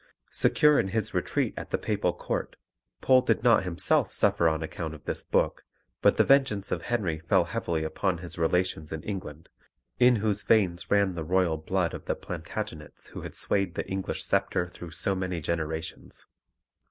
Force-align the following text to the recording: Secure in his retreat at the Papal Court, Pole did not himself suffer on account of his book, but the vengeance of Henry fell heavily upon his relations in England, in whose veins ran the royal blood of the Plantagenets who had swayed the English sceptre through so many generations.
Secure 0.31 0.79
in 0.79 0.87
his 0.87 1.13
retreat 1.13 1.53
at 1.55 1.69
the 1.69 1.77
Papal 1.77 2.11
Court, 2.11 2.55
Pole 3.01 3.21
did 3.21 3.43
not 3.43 3.61
himself 3.65 4.11
suffer 4.11 4.49
on 4.49 4.63
account 4.63 4.95
of 4.95 5.05
his 5.05 5.23
book, 5.23 5.63
but 6.01 6.17
the 6.17 6.23
vengeance 6.23 6.71
of 6.71 6.81
Henry 6.81 7.19
fell 7.19 7.43
heavily 7.43 7.83
upon 7.83 8.17
his 8.17 8.35
relations 8.39 8.91
in 8.91 9.03
England, 9.03 9.47
in 9.99 10.15
whose 10.15 10.41
veins 10.41 10.89
ran 10.89 11.13
the 11.13 11.23
royal 11.23 11.57
blood 11.57 11.93
of 11.93 12.05
the 12.05 12.15
Plantagenets 12.15 13.09
who 13.09 13.21
had 13.21 13.35
swayed 13.35 13.75
the 13.75 13.87
English 13.87 14.23
sceptre 14.25 14.67
through 14.69 14.89
so 14.89 15.13
many 15.13 15.39
generations. 15.39 16.25